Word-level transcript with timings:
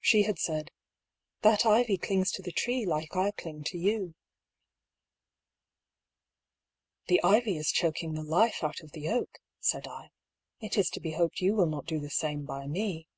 She 0.00 0.22
had 0.22 0.38
said:" 0.38 0.70
That 1.42 1.66
ivy 1.66 1.98
clings 1.98 2.32
to 2.32 2.40
the 2.42 2.50
tree 2.52 2.86
like 2.86 3.14
I 3.14 3.32
cling 3.32 3.64
to 3.64 3.76
you."" 3.76 4.14
The 7.08 7.22
ivy 7.22 7.58
is 7.58 7.70
choking 7.70 8.14
the 8.14 8.22
life 8.24 8.64
out 8.64 8.80
of 8.80 8.92
the 8.92 9.10
oak," 9.10 9.40
said 9.60 9.86
I;" 9.86 10.08
it 10.62 10.78
is 10.78 10.88
to 10.88 11.00
be 11.00 11.10
hoped 11.10 11.42
you 11.42 11.54
will 11.54 11.66
not 11.66 11.84
do 11.84 12.00
the 12.00 12.08
same 12.08 12.46
by 12.46 12.66
me." 12.66 13.08